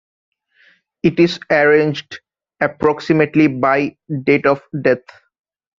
[1.03, 2.21] It is arranged,
[2.59, 5.03] approximately, by date of death.